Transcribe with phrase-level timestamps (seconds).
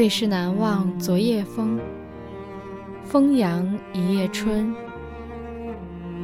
[0.00, 1.78] 最是难忘昨夜风，
[3.04, 4.74] 风扬一夜春。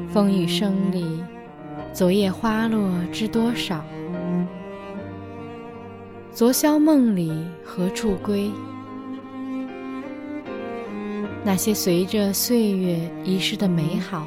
[0.09, 1.23] 风雨声里，
[1.93, 3.85] 昨夜花落知多少？
[6.33, 7.31] 昨宵梦里
[7.63, 8.51] 何处归？
[11.45, 14.27] 那些随着岁月遗失的美好，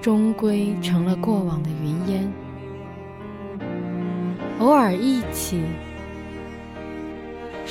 [0.00, 2.32] 终归成了过往的云烟。
[4.60, 5.60] 偶尔忆起，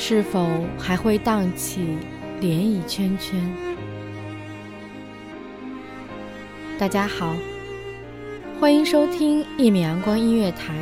[0.01, 0.47] 是否
[0.77, 1.97] 还会荡起
[2.39, 3.37] 涟漪圈圈？
[6.79, 7.35] 大家好，
[8.61, 10.73] 欢迎收听一米阳光音乐台，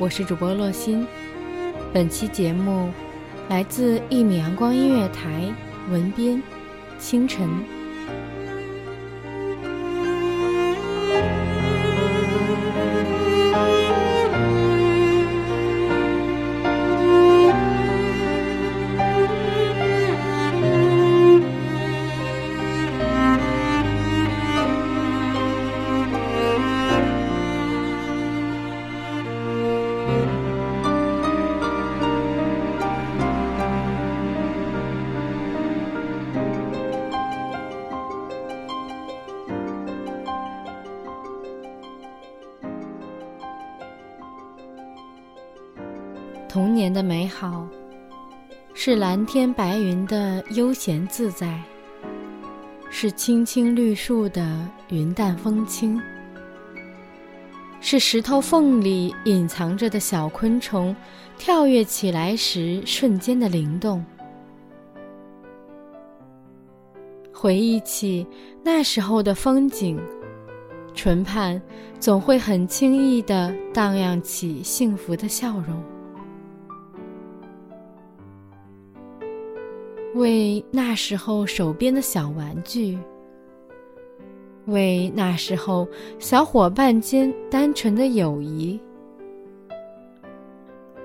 [0.00, 1.06] 我是主播洛心。
[1.94, 2.90] 本期节目
[3.48, 5.44] 来自一米阳光音乐台
[5.88, 6.42] 文编。
[6.98, 7.48] 清晨。
[46.58, 47.68] 童年的美好，
[48.74, 51.56] 是蓝天白云的悠闲自在，
[52.90, 56.02] 是青青绿树的云淡风轻，
[57.80, 60.94] 是石头缝里隐藏着的小昆虫
[61.38, 64.04] 跳跃起来时瞬间的灵动。
[67.32, 68.26] 回忆起
[68.64, 69.96] 那时候的风景，
[70.92, 71.62] 唇畔
[72.00, 75.80] 总会很轻易地荡漾起幸福的笑容。
[80.18, 82.98] 为那时候手边的小玩具，
[84.66, 85.86] 为那时候
[86.18, 88.80] 小伙伴间单纯的友谊，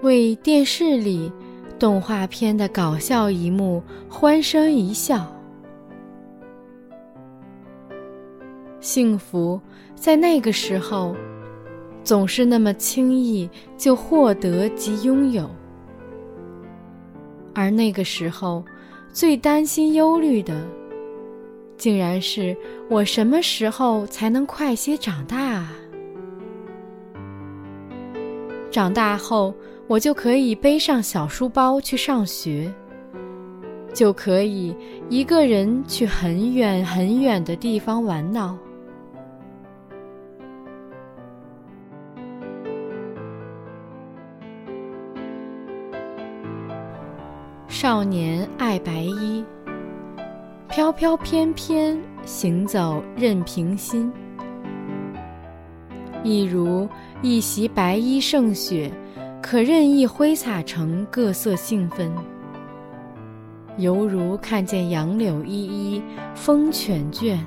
[0.02, 1.32] 为电视里
[1.78, 5.32] 动画片的搞笑一幕欢声一笑。
[8.80, 9.62] 幸福
[9.94, 11.16] 在那个时候，
[12.04, 13.48] 总是那么轻易
[13.78, 15.48] 就获得及拥有，
[17.54, 18.66] 而那个时候。
[19.14, 20.60] 最担心、忧虑的，
[21.78, 22.58] 竟然是
[22.90, 25.72] 我什么时候才能快些长大啊？
[28.72, 29.54] 长大后，
[29.86, 32.74] 我就可以背上小书包去上学，
[33.94, 34.76] 就可以
[35.10, 38.58] 一个人去很远很远的地方玩闹。
[47.74, 49.44] 少年爱白衣，
[50.70, 54.14] 飘飘翩翩行走任凭心。
[56.24, 56.88] 一如
[57.24, 58.92] 一袭白衣胜雪，
[59.42, 62.12] 可任意挥洒成各色兴奋；
[63.80, 66.02] 犹如看见杨柳依依
[66.36, 67.40] 风犬倦，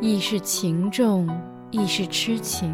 [0.00, 1.28] 亦是情重，
[1.72, 2.72] 亦是痴情。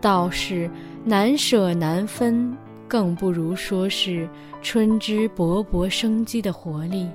[0.00, 0.68] 道是
[1.04, 2.56] 难舍难分。
[2.92, 4.28] 更不如说是
[4.60, 7.08] 春之勃勃生机的活力。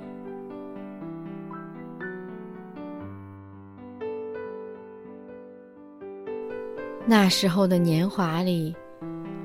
[7.06, 8.76] 那时候的年华里，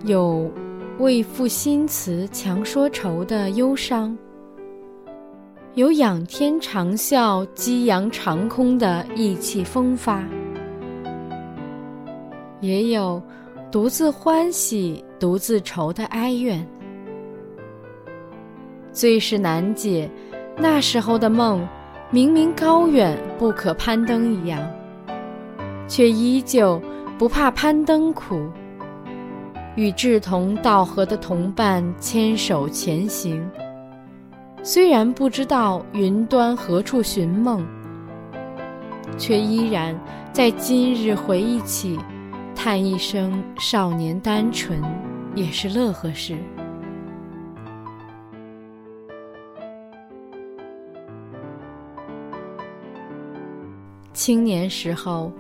[0.06, 0.50] 有
[0.99, 4.17] 为赋新词强说愁的忧伤，
[5.75, 10.25] 有仰天长啸、激扬长空的意气风发，
[12.62, 13.23] 也有
[13.70, 16.67] 独自欢喜、独自愁的哀怨。
[18.91, 20.11] 最是难解，
[20.57, 21.65] 那时候的梦，
[22.11, 24.61] 明明高远不可攀登一样，
[25.87, 26.83] 却依旧
[27.19, 28.51] 不怕攀登苦。
[29.77, 33.49] 与志同道合的同伴牵手前行，
[34.61, 37.65] 虽然不知道云端何处寻梦，
[39.17, 39.97] 却依然
[40.33, 41.97] 在今日回忆起，
[42.57, 44.83] 叹一声少年单纯，
[45.34, 46.37] 也是乐呵事。
[54.12, 55.32] 青年时候，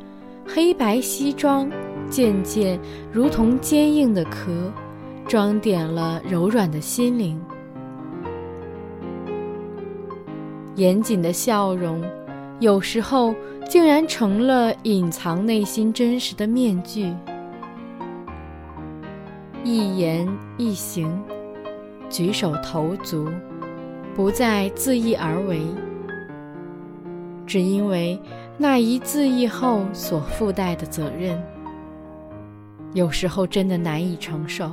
[0.46, 1.70] 黑白西装。
[2.10, 2.78] 渐渐
[3.10, 4.70] 如同坚硬的壳，
[5.26, 7.40] 装点了柔软的心灵。
[10.74, 12.04] 严谨的笑容，
[12.60, 13.34] 有时候
[13.66, 17.10] 竟然成了隐藏内心真实的面具。
[19.64, 20.28] 一言
[20.58, 21.22] 一行，
[22.10, 23.28] 举手投足，
[24.14, 25.62] 不再自意而为，
[27.46, 28.20] 只因为
[28.58, 31.40] 那一自意后所附带的责任。
[32.92, 34.70] 有时候真的难以承受，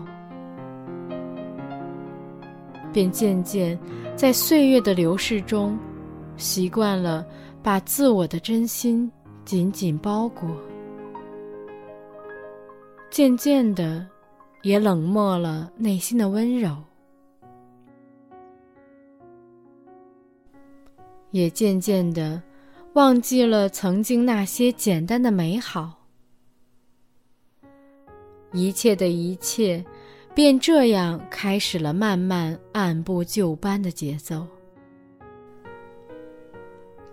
[2.91, 3.79] 便渐渐
[4.15, 5.77] 在岁月的流逝中，
[6.35, 7.23] 习惯了
[7.61, 9.09] 把自我的真心
[9.45, 10.49] 紧紧包裹，
[13.09, 14.05] 渐渐的
[14.61, 16.75] 也冷漠了内心的温柔，
[21.31, 22.41] 也渐渐的
[22.93, 25.97] 忘记了曾经那些简单的美好。
[28.51, 29.85] 一切的一切，
[30.33, 34.45] 便这样开始了慢慢按部就班的节奏，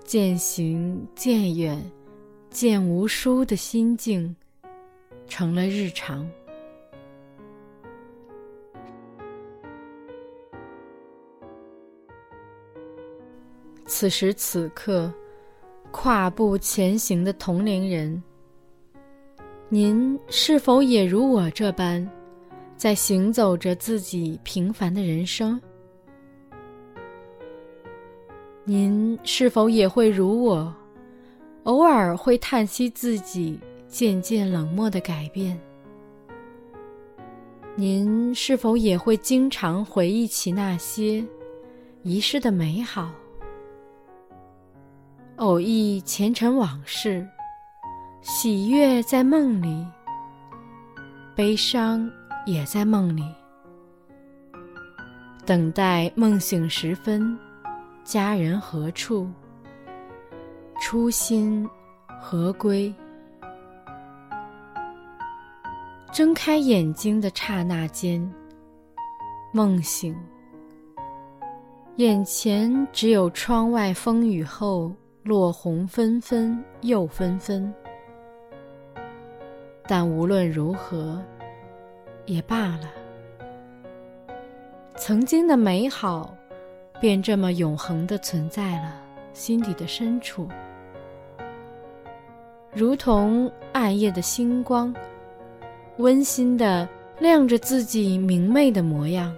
[0.02, 1.92] 渐行渐远，
[2.50, 4.34] 渐无书的心境，
[5.28, 6.28] 成了日常。
[13.86, 15.12] 此时此刻，
[15.92, 18.22] 跨步前行的同龄人。
[19.68, 22.08] 您是否也如我这般，
[22.76, 25.60] 在行走着自己平凡的人生？
[28.64, 30.74] 您是否也会如我，
[31.62, 35.58] 偶尔会叹息自己渐渐冷漠的改变？
[37.76, 41.24] 您是否也会经常回忆起那些
[42.02, 43.12] 遗失的美好，
[45.36, 47.26] 偶忆前尘往事？
[48.22, 49.86] 喜悦在梦里，
[51.34, 52.10] 悲伤
[52.46, 53.22] 也在梦里。
[55.44, 57.38] 等待梦醒时分，
[58.02, 59.28] 家人何处？
[60.80, 61.68] 初心
[62.18, 62.92] 何归？
[66.10, 68.26] 睁开眼睛的刹那间，
[69.52, 70.16] 梦醒，
[71.96, 74.90] 眼前只有窗外风雨后
[75.26, 77.74] 落红纷纷又纷纷。
[79.88, 81.20] 但无论如何，
[82.26, 82.88] 也罢了。
[84.94, 86.32] 曾经的美好，
[87.00, 89.02] 便这么永恒的存在了
[89.32, 90.48] 心底的深处，
[92.72, 94.94] 如同暗夜的星光，
[95.96, 99.36] 温馨的亮着自己明媚的模样，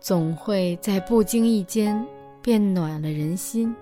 [0.00, 2.02] 总会在不经意间
[2.40, 3.76] 变暖了人心。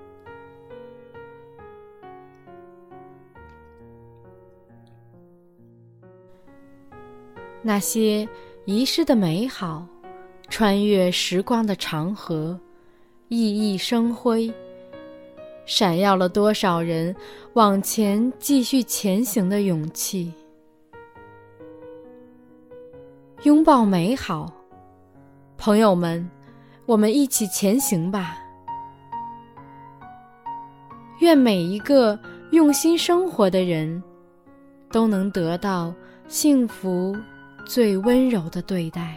[7.67, 8.29] 那些
[8.67, 9.87] 遗失的美好，
[10.51, 12.61] 穿越时光的长河，
[13.29, 14.53] 熠熠生辉，
[15.65, 17.17] 闪耀了多少人
[17.55, 20.31] 往前继续前行的勇气。
[23.45, 24.53] 拥抱美好，
[25.57, 26.31] 朋友们，
[26.85, 28.37] 我们一起前行吧！
[31.21, 32.19] 愿每一个
[32.51, 34.03] 用心生活的人，
[34.91, 35.95] 都能得到
[36.29, 37.17] 幸福。
[37.65, 39.17] 最温柔的对待。